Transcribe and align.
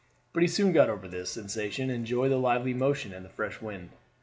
But 0.33 0.41
he 0.41 0.47
soon 0.47 0.71
got 0.71 0.89
over 0.89 1.07
this 1.07 1.29
sensation, 1.29 1.91
and 1.91 1.97
enjoyed 1.97 2.31
the 2.31 2.37
lively 2.37 2.73
motion 2.73 3.13
and 3.13 3.23
the 3.23 3.29
fresh 3.29 3.61
wind. 3.61 3.91